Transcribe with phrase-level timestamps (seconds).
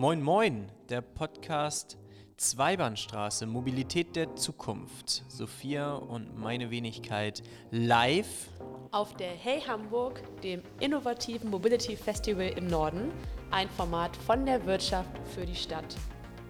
[0.00, 1.98] Moin Moin, der Podcast
[2.36, 5.24] Zweibahnstraße, Mobilität der Zukunft.
[5.26, 7.42] Sophia und meine Wenigkeit
[7.72, 8.46] live
[8.92, 13.10] auf der Hey Hamburg, dem innovativen Mobility Festival im Norden,
[13.50, 15.96] ein Format von der Wirtschaft für die Stadt.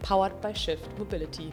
[0.03, 1.51] Powered by Shift Mobility.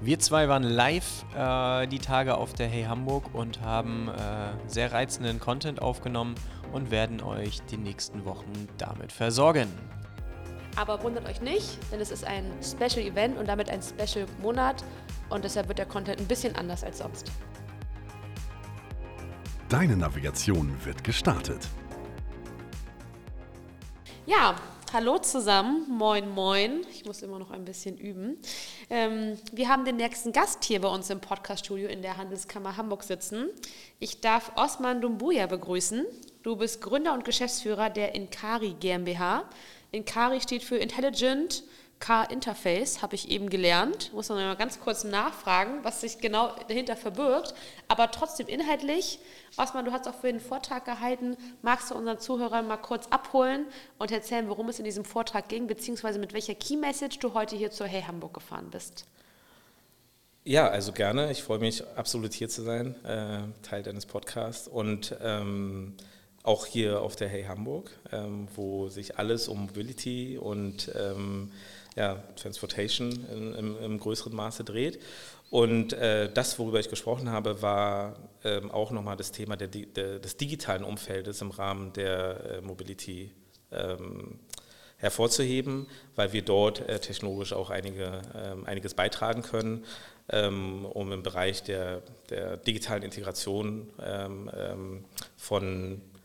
[0.00, 4.90] Wir zwei waren live äh, die Tage auf der Hey Hamburg und haben äh, sehr
[4.90, 6.34] reizenden Content aufgenommen
[6.72, 9.68] und werden euch die nächsten Wochen damit versorgen.
[10.76, 14.84] Aber wundert euch nicht, denn es ist ein Special Event und damit ein Special Monat
[15.30, 17.32] und deshalb wird der Content ein bisschen anders als sonst.
[19.70, 21.66] Deine Navigation wird gestartet.
[24.26, 24.54] Ja,
[24.92, 26.82] hallo zusammen, moin moin.
[26.92, 28.36] Ich muss immer noch ein bisschen üben.
[28.90, 33.02] Ähm, wir haben den nächsten Gast hier bei uns im Podcaststudio in der Handelskammer Hamburg
[33.02, 33.48] sitzen.
[33.98, 36.04] Ich darf Osman Dumbuya begrüßen.
[36.42, 39.48] Du bist Gründer und Geschäftsführer der Inkari GmbH.
[39.92, 41.64] Inkari steht für Intelligent
[41.98, 44.12] Car Interface, habe ich eben gelernt.
[44.12, 47.54] Muss man mal ganz kurz nachfragen, was sich genau dahinter verbirgt.
[47.88, 49.18] Aber trotzdem inhaltlich,
[49.56, 51.36] Osman, du hast auch für den Vortrag gehalten.
[51.62, 53.66] Magst du unseren Zuhörern mal kurz abholen
[53.98, 57.56] und erzählen, worum es in diesem Vortrag ging, beziehungsweise mit welcher Key Message du heute
[57.56, 59.06] hier zur Hey Hamburg gefahren bist?
[60.44, 61.32] Ja, also gerne.
[61.32, 64.68] Ich freue mich absolut hier zu sein, äh, Teil deines Podcasts.
[64.68, 65.94] Und ähm,
[66.46, 71.50] auch hier auf der Hey Hamburg, ähm, wo sich alles um Mobility und ähm,
[71.96, 75.00] ja, Transportation in, im, im, größeren Maße dreht.
[75.50, 80.20] Und äh, das, worüber ich gesprochen habe, war ähm, auch nochmal das Thema der, der,
[80.20, 83.32] des digitalen Umfeldes im Rahmen der äh, Mobility
[83.72, 84.38] ähm,
[84.98, 89.84] hervorzuheben, weil wir dort äh, technologisch auch einige, ähm, einiges beitragen können,
[90.28, 93.88] ähm, um im Bereich der, der digitalen Integration
[95.36, 96.15] von äh,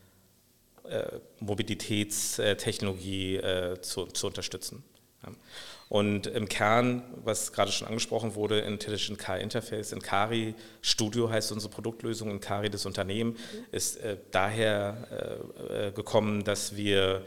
[1.40, 4.84] Mobilitätstechnologie äh, zu, zu unterstützen.
[5.90, 11.72] Und im Kern, was gerade schon angesprochen wurde, Intelligent Car Interface, Inkari Studio heißt unsere
[11.72, 13.38] Produktlösung, Inkari das Unternehmen,
[13.72, 17.26] ist äh, daher äh, äh gekommen, dass wir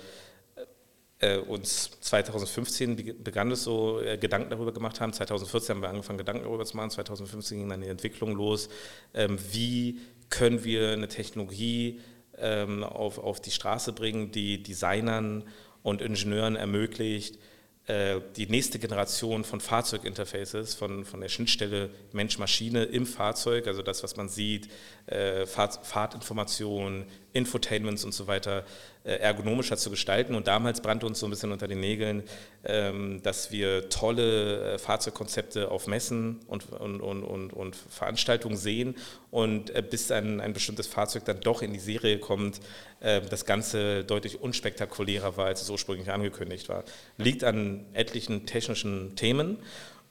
[1.18, 5.12] äh, uns 2015 begann es so, äh, Gedanken darüber gemacht haben.
[5.12, 6.90] 2014 haben wir angefangen, Gedanken darüber zu machen.
[6.90, 8.68] 2015 ging dann die Entwicklung los.
[9.12, 12.00] Ähm, wie können wir eine Technologie
[12.38, 15.44] ähm, auf, auf die Straße bringen, die Designern
[15.82, 17.38] und Ingenieuren ermöglicht,
[17.86, 24.02] äh, die nächste Generation von Fahrzeuginterfaces, von, von der Schnittstelle Mensch-Maschine im Fahrzeug, also das,
[24.02, 24.70] was man sieht,
[25.06, 28.64] äh, Fahrt, Fahrtinformationen, Infotainments und so weiter,
[29.04, 30.34] ergonomischer zu gestalten.
[30.34, 32.22] Und damals brannte uns so ein bisschen unter den Nägeln,
[32.64, 38.96] ähm, dass wir tolle Fahrzeugkonzepte auf Messen und, und, und, und, Veranstaltungen sehen
[39.30, 42.60] und bis ein, ein bestimmtes Fahrzeug dann doch in die Serie kommt,
[43.00, 46.84] das Ganze deutlich unspektakulärer war, als es ursprünglich angekündigt war.
[47.18, 49.58] Liegt an etlichen technischen Themen.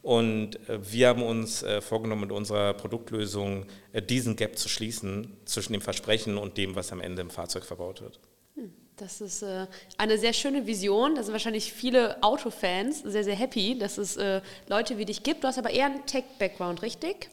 [0.01, 3.65] Und wir haben uns vorgenommen, mit unserer Produktlösung
[4.09, 8.01] diesen Gap zu schließen zwischen dem Versprechen und dem, was am Ende im Fahrzeug verbaut
[8.01, 8.19] wird.
[8.97, 9.65] Das ist äh,
[9.97, 11.15] eine sehr schöne Vision.
[11.15, 15.43] Da sind wahrscheinlich viele Autofans sehr, sehr happy, dass es äh, Leute wie dich gibt.
[15.43, 17.29] Du hast aber eher einen Tech-Background, richtig?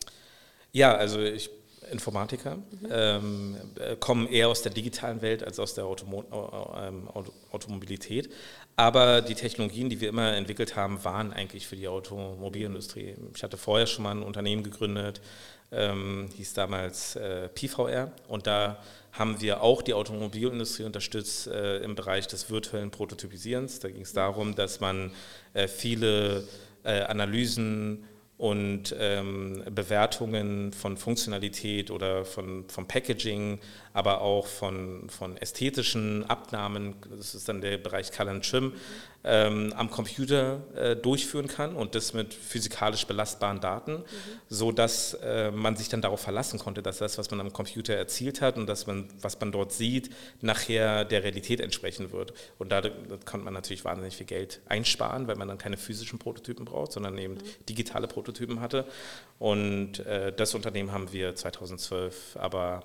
[0.72, 1.50] Ja, also ich
[1.91, 2.88] Informatiker, mhm.
[2.91, 6.25] ähm, äh, kommen eher aus der digitalen Welt als aus der Automo
[6.76, 8.31] ähm, Auto Automobilität.
[8.77, 13.16] Aber die Technologien, die wir immer entwickelt haben, waren eigentlich für die Automobilindustrie.
[13.34, 15.21] Ich hatte vorher schon mal ein Unternehmen gegründet,
[15.72, 18.82] ähm, hieß damals äh, PVR und da
[19.12, 23.80] haben wir auch die Automobilindustrie unterstützt äh, im Bereich des virtuellen Prototypisierens.
[23.80, 25.12] Da ging es darum, dass man
[25.53, 26.44] äh, viele
[26.84, 28.04] äh, Analysen
[28.41, 33.59] und ähm, Bewertungen von Funktionalität oder von, vom Packaging,
[33.92, 38.72] aber auch von, von ästhetischen Abnahmen, das ist dann der Bereich Color and Trim,
[39.22, 44.04] ähm, am Computer äh, durchführen kann und das mit physikalisch belastbaren Daten, mhm.
[44.48, 47.94] so dass äh, man sich dann darauf verlassen konnte, dass das, was man am Computer
[47.94, 50.10] erzielt hat und dass man, was man dort sieht,
[50.41, 52.33] nachher der Realität entsprechen wird.
[52.59, 52.91] Und da, da
[53.24, 57.18] konnte man natürlich wahnsinnig viel Geld einsparen, weil man dann keine physischen Prototypen braucht, sondern
[57.18, 57.66] eben mhm.
[57.68, 58.86] digitale Prototypen hatte.
[59.39, 62.84] Und äh, das Unternehmen haben wir 2012 aber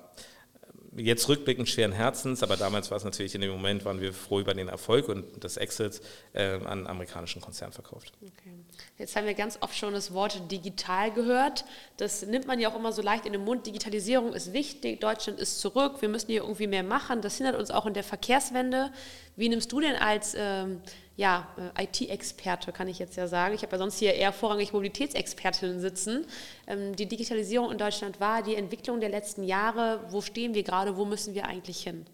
[0.96, 4.40] jetzt rückblickend schweren Herzens, aber damals war es natürlich in dem Moment, waren wir froh
[4.40, 6.00] über den Erfolg und das Exit
[6.32, 8.12] äh, an amerikanischen Konzern verkauft.
[8.22, 8.54] Okay.
[8.98, 11.64] Jetzt haben wir ganz oft schon das Wort digital gehört.
[11.96, 13.66] Das nimmt man ja auch immer so leicht in den Mund.
[13.66, 17.20] Digitalisierung ist wichtig, Deutschland ist zurück, wir müssen hier irgendwie mehr machen.
[17.20, 18.90] Das hindert uns auch in der Verkehrswende.
[19.36, 20.80] Wie nimmst du denn als ähm,
[21.16, 23.54] ja, äh, IT-Experte, kann ich jetzt ja sagen.
[23.54, 26.26] Ich habe ja sonst hier eher vorrangig Mobilitätsexpertinnen sitzen.
[26.66, 30.00] Ähm, die Digitalisierung in Deutschland war die Entwicklung der letzten Jahre.
[30.10, 30.96] Wo stehen wir gerade?
[30.96, 32.06] Wo müssen wir eigentlich hin?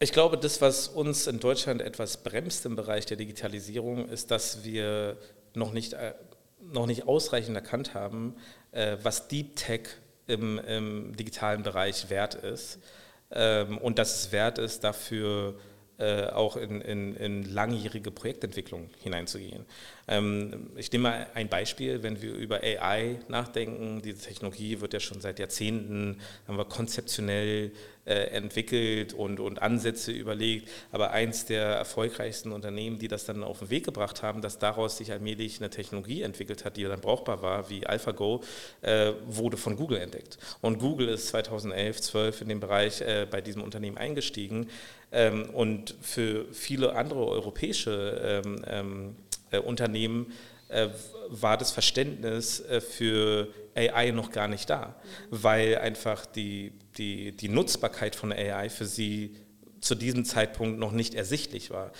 [0.00, 4.64] Ich glaube, das, was uns in Deutschland etwas bremst im Bereich der Digitalisierung, ist, dass
[4.64, 5.16] wir
[5.54, 6.14] noch nicht, äh,
[6.60, 8.34] noch nicht ausreichend erkannt haben,
[8.72, 9.82] äh, was Deep Tech
[10.26, 12.80] im, im digitalen Bereich wert ist
[13.30, 15.54] ähm, und dass es wert ist, dafür
[15.98, 19.64] äh, auch in, in, in, langjährige Projektentwicklung hineinzugehen.
[20.08, 25.00] Ähm, ich nehme mal ein Beispiel, wenn wir über AI nachdenken, diese Technologie wird ja
[25.00, 27.70] schon seit Jahrzehnten haben wir konzeptionell
[28.04, 33.70] entwickelt und, und Ansätze überlegt, aber eins der erfolgreichsten Unternehmen, die das dann auf den
[33.70, 37.70] Weg gebracht haben, dass daraus sich allmählich eine Technologie entwickelt hat, die dann brauchbar war,
[37.70, 38.42] wie AlphaGo,
[38.82, 40.38] äh, wurde von Google entdeckt.
[40.60, 44.68] Und Google ist 2011, 12 in dem Bereich äh, bei diesem Unternehmen eingestiegen
[45.12, 49.16] ähm, und für viele andere europäische ähm, ähm,
[49.50, 50.53] äh, Unternehmen äh,
[51.28, 55.00] war das Verständnis äh, für AI noch gar nicht da,
[55.30, 59.36] weil einfach die, die, die Nutzbarkeit von AI für sie
[59.80, 61.92] zu diesem Zeitpunkt noch nicht ersichtlich war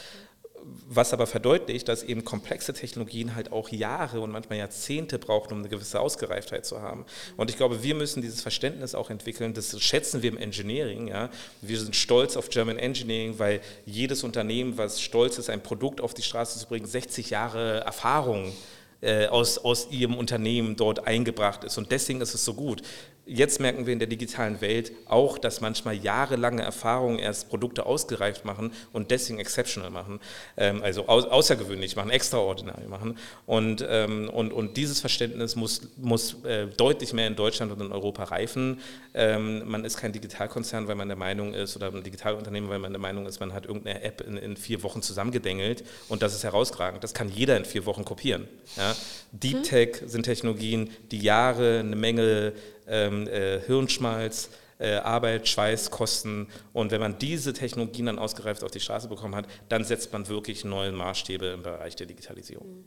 [0.88, 5.58] was aber verdeutlicht, dass eben komplexe Technologien halt auch Jahre und manchmal Jahrzehnte brauchen, um
[5.60, 7.04] eine gewisse Ausgereiftheit zu haben.
[7.36, 11.08] Und ich glaube, wir müssen dieses Verständnis auch entwickeln, das schätzen wir im Engineering.
[11.08, 11.30] Ja.
[11.60, 16.14] Wir sind stolz auf German Engineering, weil jedes Unternehmen, was stolz ist, ein Produkt auf
[16.14, 18.52] die Straße zu bringen, 60 Jahre Erfahrung
[19.00, 21.76] äh, aus, aus ihrem Unternehmen dort eingebracht ist.
[21.76, 22.82] Und deswegen ist es so gut.
[23.26, 28.44] Jetzt merken wir in der digitalen Welt auch, dass manchmal jahrelange Erfahrungen erst Produkte ausgereift
[28.44, 30.20] machen und deswegen exceptional machen,
[30.58, 33.16] ähm, also au außergewöhnlich machen, extraordinär machen.
[33.46, 37.92] Und, ähm, und, und dieses Verständnis muss, muss äh, deutlich mehr in Deutschland und in
[37.92, 38.80] Europa reifen.
[39.14, 42.92] Ähm, man ist kein Digitalkonzern, weil man der Meinung ist, oder ein Digitalunternehmen, weil man
[42.92, 46.44] der Meinung ist, man hat irgendeine App in, in vier Wochen zusammengedengelt und das ist
[46.44, 47.02] herausragend.
[47.02, 48.48] Das kann jeder in vier Wochen kopieren.
[48.76, 48.94] Ja?
[49.32, 52.52] Deep Tech sind Technologien, die Jahre eine Menge
[52.88, 56.48] ähm, äh, Hirnschmalz, äh, Arbeit, Schweiß, Kosten.
[56.72, 60.28] Und wenn man diese Technologien dann ausgereift auf die Straße bekommen hat, dann setzt man
[60.28, 62.84] wirklich neue Maßstäbe im Bereich der Digitalisierung.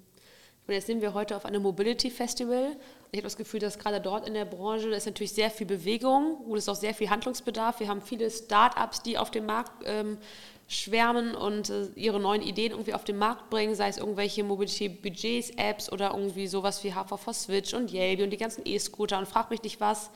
[0.68, 2.76] Und jetzt sind wir heute auf einem Mobility Festival.
[3.12, 6.36] Ich habe das Gefühl, dass gerade dort in der Branche ist natürlich sehr viel Bewegung
[6.46, 7.80] und es ist auch sehr viel Handlungsbedarf.
[7.80, 10.18] Wir haben viele Start-ups, die auf dem Markt ähm,
[10.68, 15.52] schwärmen und äh, ihre neuen Ideen irgendwie auf den Markt bringen, sei es irgendwelche Mobility-Budgets,
[15.52, 19.50] Apps oder irgendwie sowas wie HV4 Switch und Yelby und die ganzen E-Scooter und frag
[19.50, 20.10] mich nicht was.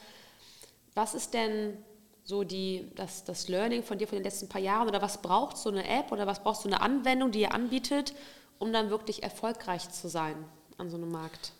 [0.93, 1.77] Was ist denn
[2.23, 5.57] so die, das, das Learning von dir von den letzten paar Jahren oder was braucht
[5.57, 8.13] so eine App oder was braucht so eine Anwendung, die ihr anbietet,
[8.59, 10.35] um dann wirklich erfolgreich zu sein
[10.77, 11.53] an so einem Markt?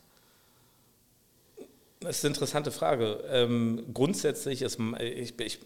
[2.02, 3.24] Das ist eine interessante Frage.
[3.30, 5.60] Ähm, grundsätzlich ist, ich, ich,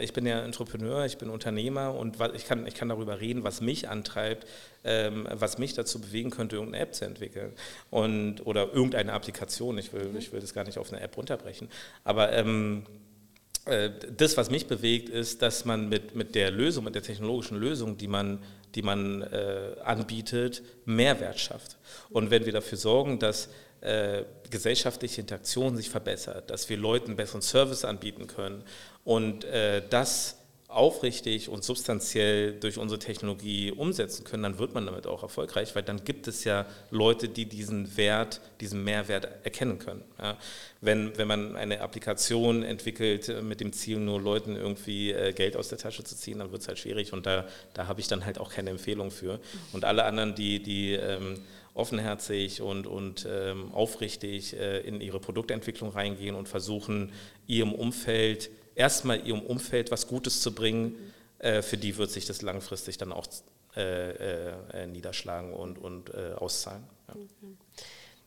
[0.00, 3.60] ich, bin ja Entrepreneur, ich bin Unternehmer und ich kann, ich kann darüber reden, was
[3.60, 4.46] mich antreibt,
[4.84, 7.52] ähm, was mich dazu bewegen könnte, irgendeine App zu entwickeln
[7.90, 9.78] und, oder irgendeine Applikation.
[9.78, 11.68] Ich will, ich will das gar nicht auf eine App runterbrechen.
[12.04, 12.84] Aber ähm,
[13.64, 17.56] äh, das, was mich bewegt, ist, dass man mit, mit der Lösung, mit der technologischen
[17.56, 18.42] Lösung, die man,
[18.74, 21.76] die man äh, anbietet, Mehrwert schafft.
[22.10, 23.48] Und wenn wir dafür sorgen, dass
[23.82, 28.64] äh, gesellschaftliche Interaktion sich verbessert, dass wir Leuten besseren Service anbieten können
[29.04, 30.38] und äh, das
[30.72, 35.82] aufrichtig und substanziell durch unsere Technologie umsetzen können, dann wird man damit auch erfolgreich, weil
[35.82, 40.02] dann gibt es ja Leute, die diesen Wert, diesen Mehrwert erkennen können.
[40.18, 40.36] Ja.
[40.80, 45.56] Wenn, wenn man eine Applikation entwickelt äh, mit dem Ziel, nur Leuten irgendwie äh, Geld
[45.56, 48.08] aus der Tasche zu ziehen, dann wird es halt schwierig und da, da habe ich
[48.08, 49.40] dann halt auch keine Empfehlung für.
[49.72, 51.40] Und alle anderen, die, die ähm,
[51.74, 57.12] offenherzig und, und ähm, aufrichtig äh, in ihre Produktentwicklung reingehen und versuchen,
[57.46, 60.96] ihrem Umfeld, erstmal ihrem Umfeld was Gutes zu bringen,
[61.38, 63.26] äh, für die wird sich das langfristig dann auch
[63.76, 66.84] äh, äh niederschlagen und, und äh, auszahlen.
[67.08, 67.14] Ja.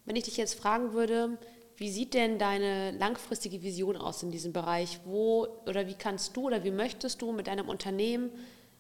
[0.06, 1.38] Wenn ich dich jetzt fragen würde,
[1.78, 5.00] wie sieht denn deine langfristige Vision aus in diesem Bereich?
[5.04, 8.30] Wo oder wie kannst du oder wie möchtest du mit deinem Unternehmen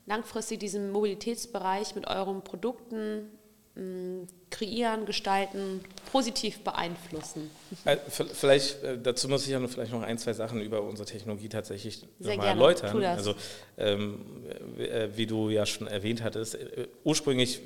[0.05, 3.29] langfristig diesen Mobilitätsbereich mit euren Produkten
[4.51, 7.51] kreieren, gestalten, positiv beeinflussen.
[7.83, 11.05] Äh, vielleicht, äh, dazu muss ich ja noch vielleicht noch ein, zwei Sachen über unsere
[11.05, 13.03] Technologie tatsächlich Sehr nochmal erläutern.
[13.03, 13.35] Also,
[13.77, 14.23] ähm,
[14.77, 16.57] äh, wie du ja schon erwähnt hattest,
[17.03, 17.61] ursprünglich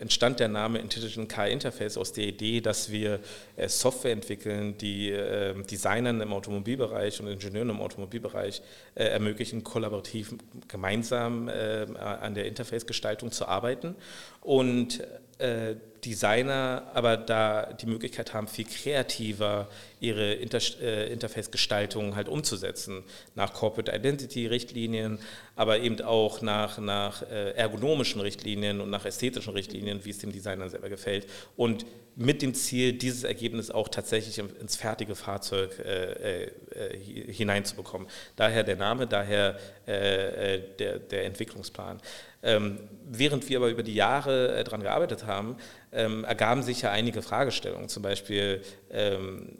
[0.00, 3.20] entstand der Name Intelligent Car Interface aus der Idee, dass wir
[3.68, 8.60] Software entwickeln, die ähm, Designern im Automobilbereich und Ingenieuren im Automobilbereich
[8.96, 10.34] ermöglichen, kollaborativ
[10.66, 13.94] gemeinsam an der Interface-Gestaltung zu arbeiten.
[14.40, 15.00] Und
[15.44, 15.74] uh,
[16.04, 19.68] Designer aber da die Möglichkeit haben, viel kreativer
[20.00, 23.02] ihre Inter äh, Interface-Gestaltung halt umzusetzen.
[23.34, 25.18] Nach Corporate Identity-Richtlinien,
[25.56, 30.32] aber eben auch nach, nach äh, ergonomischen Richtlinien und nach ästhetischen Richtlinien, wie es dem
[30.32, 31.26] Designer selber gefällt.
[31.56, 38.06] Und mit dem Ziel, dieses Ergebnis auch tatsächlich ins fertige Fahrzeug äh, äh, hineinzubekommen.
[38.36, 42.00] Daher der Name, daher äh, der, der Entwicklungsplan.
[42.42, 45.56] Ähm, während wir aber über die Jahre äh, daran gearbeitet haben,
[45.94, 47.88] ähm, ergaben sich ja einige Fragestellungen.
[47.88, 49.56] Zum Beispiel, ähm,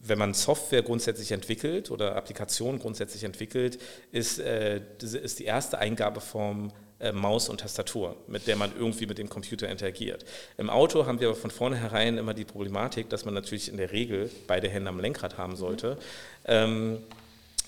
[0.00, 3.78] wenn man Software grundsätzlich entwickelt oder Applikationen grundsätzlich entwickelt,
[4.12, 9.18] ist, äh, ist die erste Eingabeform äh, Maus und Tastatur, mit der man irgendwie mit
[9.18, 10.24] dem Computer interagiert.
[10.56, 13.92] Im Auto haben wir aber von vornherein immer die Problematik, dass man natürlich in der
[13.92, 15.98] Regel beide Hände am Lenkrad haben sollte.
[16.48, 16.98] Mhm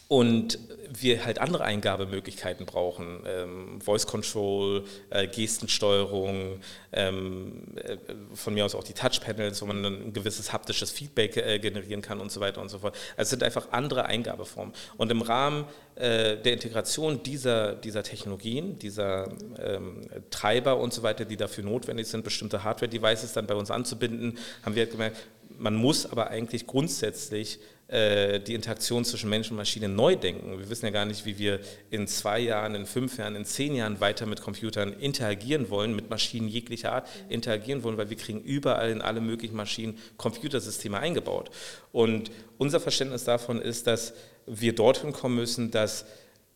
[0.09, 0.59] und
[0.91, 6.61] wir halt andere Eingabemöglichkeiten brauchen, ähm, Voice Control, äh, Gestensteuerung,
[6.93, 7.99] ähm, äh,
[8.35, 12.21] von mir aus auch die Touchpanels, wo man ein gewisses haptisches Feedback äh, generieren kann
[12.21, 12.95] und so weiter und so fort.
[13.17, 14.73] Also es sind einfach andere Eingabeformen.
[14.97, 21.27] Und im Rahmen äh, der Integration dieser, dieser Technologien, dieser ähm, Treiber und so weiter,
[21.27, 25.19] die dafür notwendig sind, bestimmte Hardware-Devices dann bei uns anzubinden, haben wir halt gemerkt,
[25.59, 27.59] man muss aber eigentlich grundsätzlich
[27.91, 30.59] die Interaktion zwischen Mensch und Maschine neu denken.
[30.59, 33.75] Wir wissen ja gar nicht, wie wir in zwei Jahren, in fünf Jahren, in zehn
[33.75, 38.43] Jahren weiter mit Computern interagieren wollen, mit Maschinen jeglicher Art interagieren wollen, weil wir kriegen
[38.43, 41.51] überall in alle möglichen Maschinen Computersysteme eingebaut.
[41.91, 44.13] Und unser Verständnis davon ist, dass
[44.45, 46.07] wir dorthin kommen müssen, dass äh,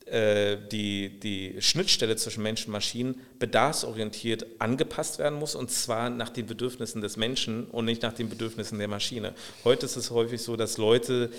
[0.07, 6.47] die, die Schnittstelle zwischen Mensch und Maschinen bedarfsorientiert angepasst werden muss und zwar nach den
[6.47, 9.35] Bedürfnissen des Menschen und nicht nach den Bedürfnissen der Maschine.
[9.65, 11.31] Heute ist es häufig so, dass Leute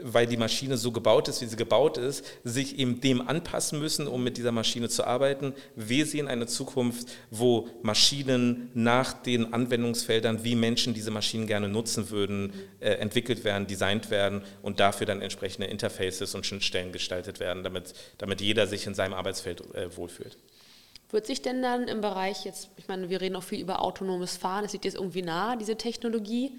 [0.00, 4.06] weil die Maschine so gebaut ist, wie sie gebaut ist, sich eben dem anpassen müssen,
[4.06, 5.54] um mit dieser Maschine zu arbeiten.
[5.76, 12.10] Wir sehen eine Zukunft, wo Maschinen nach den Anwendungsfeldern, wie Menschen diese Maschinen gerne nutzen
[12.10, 17.62] würden, äh, entwickelt werden, designt werden und dafür dann entsprechende Interfaces und Schnittstellen gestaltet werden,
[17.62, 20.38] damit, damit jeder sich in seinem Arbeitsfeld äh, wohlfühlt.
[21.10, 24.38] Wird sich denn dann im Bereich jetzt, ich meine, wir reden auch viel über autonomes
[24.38, 26.52] Fahren, es liegt jetzt irgendwie nahe, diese Technologie,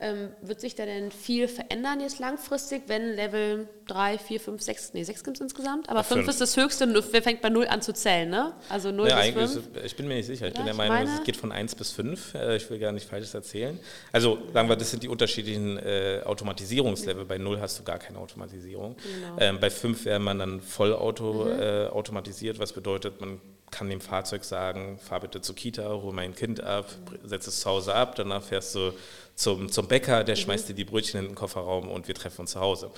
[0.00, 4.94] ähm, wird sich da denn viel verändern jetzt langfristig, wenn Level 3, 4, 5, 6,
[4.94, 7.82] nee, 6 gibt es insgesamt, aber 5 ist das höchste, wer fängt bei 0 an
[7.82, 8.54] zu zählen, ne?
[8.68, 9.68] Also 0 ja, bis 5.
[9.84, 11.90] ich bin mir nicht sicher, ich ja, bin der Meinung, es geht von 1 bis
[11.92, 13.78] 5, äh, ich will gar nicht Falsches erzählen.
[14.12, 18.18] Also sagen wir, das sind die unterschiedlichen äh, Automatisierungslevel, bei 0 hast du gar keine
[18.18, 18.96] Automatisierung.
[18.96, 19.36] Genau.
[19.38, 21.60] Ähm, bei 5 wäre man dann voll auto, mhm.
[21.60, 23.40] äh, automatisiert, was bedeutet, man
[23.70, 26.86] kann dem Fahrzeug sagen, fahr bitte zur Kita, hol mein Kind ab,
[27.24, 28.92] setz es zu Hause ab, danach fährst du
[29.40, 30.40] zum, zum Bäcker, der mhm.
[30.40, 32.90] schmeißt dir die Brötchen in den Kofferraum und wir treffen uns zu Hause.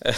[0.00, 0.10] Mhm.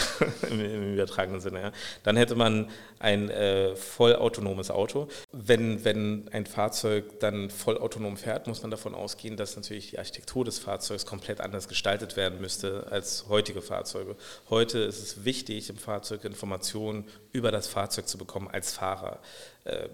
[0.49, 1.61] Im, Im, übertragenen Sinne.
[1.61, 1.71] Ja.
[2.03, 5.09] Dann hätte man ein äh, vollautonomes Auto.
[5.33, 10.45] Wenn, wenn ein Fahrzeug dann vollautonom fährt, muss man davon ausgehen, dass natürlich die Architektur
[10.45, 14.15] des Fahrzeugs komplett anders gestaltet werden müsste als heutige Fahrzeuge.
[14.49, 19.19] Heute ist es wichtig, im Fahrzeug Informationen über das Fahrzeug zu bekommen als Fahrer.
[19.65, 19.87] Äh,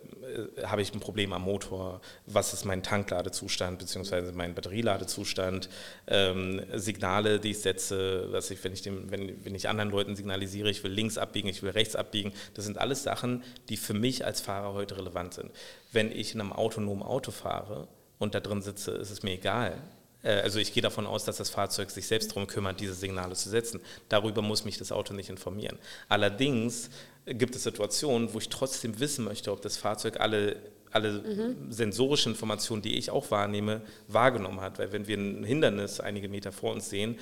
[0.63, 2.01] habe ich ein Problem am Motor?
[2.25, 4.31] Was ist mein Tankladezustand bzw.
[4.33, 5.69] mein Batterieladezustand?
[6.07, 10.15] Ähm, Signale, die ich setze, was ich, wenn ich, dem, wenn, wenn ich anderen Leuten
[10.15, 13.93] signalisiere, ich will links abbiegen, ich will rechts abbiegen, das sind alles Sachen, die für
[13.93, 15.51] mich als Fahrer heute relevant sind.
[15.91, 19.77] Wenn ich in einem autonomen Auto fahre und da drin sitze, ist es mir egal,
[20.23, 23.35] äh, also ich gehe davon aus, dass das Fahrzeug sich selbst darum kümmert, diese Signale
[23.35, 23.81] zu setzen.
[24.09, 25.77] Darüber muss mich das Auto nicht informieren.
[26.07, 26.89] Allerdings
[27.25, 30.55] gibt es Situationen, wo ich trotzdem wissen möchte, ob das Fahrzeug alle,
[30.91, 31.71] alle mhm.
[31.71, 34.79] sensorischen Informationen, die ich auch wahrnehme, wahrgenommen hat.
[34.79, 37.17] Weil wenn wir ein Hindernis einige Meter vor uns sehen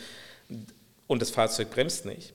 [1.07, 2.33] und das Fahrzeug bremst nicht,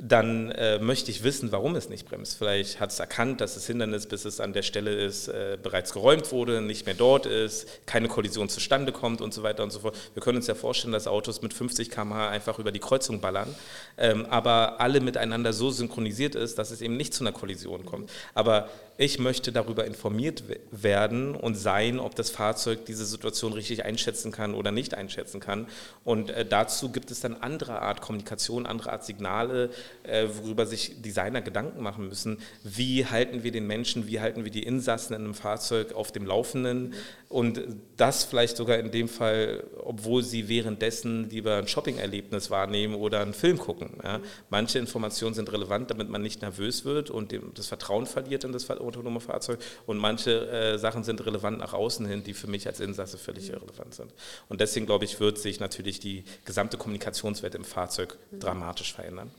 [0.00, 2.38] dann äh, möchte ich wissen, warum es nicht bremst.
[2.38, 5.92] Vielleicht hat es erkannt, dass das Hindernis, bis es an der Stelle ist, äh, bereits
[5.92, 9.80] geräumt wurde, nicht mehr dort ist, keine Kollision zustande kommt und so weiter und so
[9.80, 9.96] fort.
[10.14, 13.52] Wir können uns ja vorstellen, dass Autos mit 50 km/h einfach über die Kreuzung ballern,
[13.96, 18.08] ähm, aber alle miteinander so synchronisiert ist, dass es eben nicht zu einer Kollision kommt.
[18.34, 18.68] Aber
[19.00, 24.54] ich möchte darüber informiert werden und sein, ob das Fahrzeug diese Situation richtig einschätzen kann
[24.54, 25.68] oder nicht einschätzen kann.
[26.02, 29.70] Und äh, dazu gibt es dann andere Art Kommunikation, andere Art Signale,
[30.02, 32.38] äh, worüber sich Designer Gedanken machen müssen.
[32.64, 36.26] Wie halten wir den Menschen, wie halten wir die Insassen in einem Fahrzeug auf dem
[36.26, 36.94] Laufenden?
[37.28, 37.60] Und
[37.96, 43.34] das vielleicht sogar in dem Fall, obwohl sie währenddessen lieber ein Shopping-Erlebnis wahrnehmen oder einen
[43.34, 43.90] Film gucken.
[44.02, 44.20] Ja.
[44.50, 48.64] Manche Informationen sind relevant, damit man nicht nervös wird und das Vertrauen verliert in das
[48.88, 49.60] autonome Fahrzeug.
[49.86, 53.48] Und manche äh, Sachen sind relevant nach außen hin, die für mich als Insasse völlig
[53.50, 54.12] irrelevant sind.
[54.48, 59.30] Und deswegen, glaube ich, wird sich natürlich die gesamte Kommunikationswelt im Fahrzeug dramatisch verändern.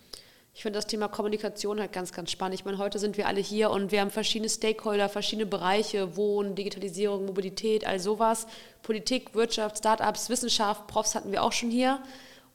[0.53, 2.55] Ich finde das Thema Kommunikation halt ganz, ganz spannend.
[2.55, 6.55] Ich meine, heute sind wir alle hier und wir haben verschiedene Stakeholder, verschiedene Bereiche, Wohnen,
[6.55, 8.45] Digitalisierung, Mobilität, all sowas.
[8.81, 12.01] Politik, Wirtschaft, Startups, Wissenschaft, Profs hatten wir auch schon hier.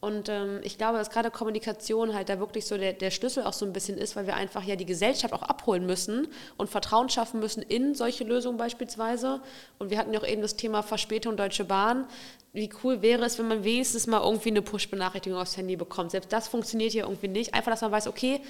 [0.05, 3.55] Und ähm, ich glaube, dass gerade Kommunikation halt da wirklich so der, der Schlüssel auch
[3.55, 7.09] so ein bisschen ist, weil wir einfach ja die Gesellschaft auch abholen müssen und Vertrauen
[7.09, 9.41] schaffen müssen in solche Lösungen beispielsweise.
[9.79, 12.05] Und wir hatten ja auch eben das Thema Verspätung Deutsche Bahn.
[12.53, 16.11] Wie cool wäre es, wenn man wenigstens mal irgendwie eine Push-Benachrichtigung aufs Handy bekommt.
[16.11, 17.55] Selbst das funktioniert hier irgendwie nicht.
[17.55, 18.43] Einfach, dass man weiß, okay,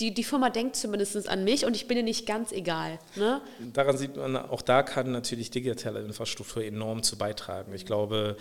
[0.00, 2.98] die, die Firma denkt zumindest an mich und ich bin ihr nicht ganz egal.
[3.16, 3.40] Ne?
[3.72, 7.74] Daran sieht man, auch da kann natürlich digitale Infrastruktur enorm zu beitragen.
[7.74, 8.36] Ich glaube,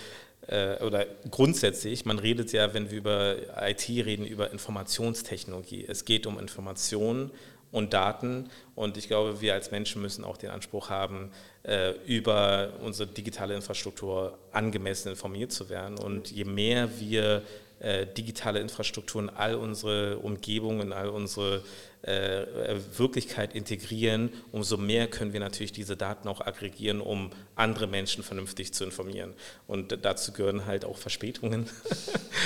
[0.50, 5.86] oder grundsätzlich, man redet ja, wenn wir über IT reden, über Informationstechnologie.
[5.88, 7.32] Es geht um Informationen
[7.72, 11.32] und Daten und ich glaube, wir als Menschen müssen auch den Anspruch haben,
[11.64, 16.00] äh, über unsere digitale Infrastruktur angemessen informiert zu werden.
[16.00, 17.44] Und je mehr wir
[17.80, 21.62] äh, digitale Infrastruktur in all unsere Umgebungen, all unsere
[21.99, 28.24] äh, Wirklichkeit integrieren, umso mehr können wir natürlich diese Daten auch aggregieren, um andere Menschen
[28.24, 29.34] vernünftig zu informieren.
[29.68, 31.70] Und dazu gehören halt auch Verspätungen.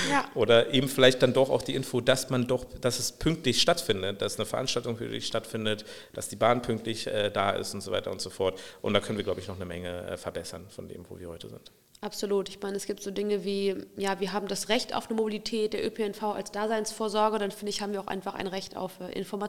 [0.09, 0.25] Ja.
[0.35, 4.21] Oder eben vielleicht dann doch auch die Info, dass man doch, dass es pünktlich stattfindet,
[4.21, 8.11] dass eine Veranstaltung pünktlich stattfindet, dass die Bahn pünktlich äh, da ist und so weiter
[8.11, 8.59] und so fort.
[8.81, 11.29] Und da können wir, glaube ich, noch eine Menge äh, verbessern von dem, wo wir
[11.29, 11.71] heute sind.
[12.01, 12.49] Absolut.
[12.49, 15.71] Ich meine, es gibt so Dinge wie, ja, wir haben das Recht auf eine Mobilität,
[15.71, 19.13] der ÖPNV als Daseinsvorsorge, dann finde ich, haben wir auch einfach ein Recht auf äh,
[19.13, 19.42] Information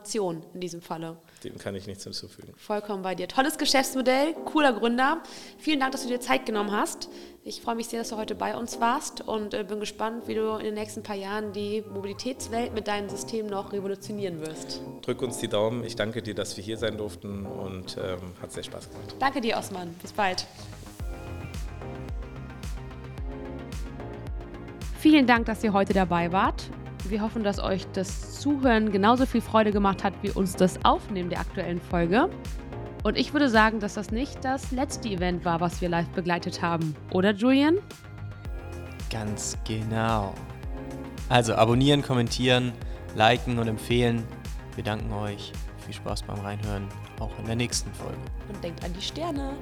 [0.55, 1.17] in diesem Falle.
[1.43, 2.53] Dem kann ich nichts hinzufügen.
[2.57, 3.29] Vollkommen bei dir.
[3.29, 5.23] Tolles Geschäftsmodell, cooler Gründer.
[5.59, 7.09] Vielen Dank, dass du dir Zeit genommen hast.
[7.43, 10.35] Ich freue mich sehr, dass du heute bei uns warst und äh, bin gespannt, wie
[10.35, 14.81] du in den nächsten paar Jahren die Mobilitätswelt mit deinem System noch revolutionieren wirst.
[15.03, 15.85] Drück uns die Daumen.
[15.85, 19.15] Ich danke dir, dass wir hier sein durften und ähm, hat sehr Spaß gemacht.
[19.19, 19.95] Danke dir, Osman.
[20.01, 20.47] Bis bald.
[24.99, 26.65] Vielen Dank, dass ihr heute dabei wart.
[27.07, 31.29] Wir hoffen, dass euch das Zuhören genauso viel Freude gemacht hat wie uns das Aufnehmen
[31.29, 32.31] der aktuellen Folge.
[33.03, 36.63] Und ich würde sagen, dass das nicht das letzte Event war, was wir live begleitet
[36.63, 36.97] haben.
[37.13, 37.77] Oder, Julian?
[39.11, 40.35] Ganz genau.
[41.29, 42.73] Also abonnieren, kommentieren,
[43.15, 44.25] liken und empfehlen.
[44.75, 45.53] Wir danken euch.
[45.85, 46.89] Viel Spaß beim Reinhören,
[47.21, 48.17] auch in der nächsten Folge.
[48.49, 49.53] Und denkt an die Sterne.